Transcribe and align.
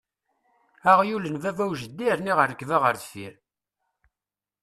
Aɣyul 0.91 1.23
n 1.33 1.35
baba 1.43 1.63
u 1.71 1.73
jeddi 1.81 2.09
rniɣ 2.17 2.37
rrekba 2.43 2.77
ɣer 2.79 2.93
deffier! 3.01 3.33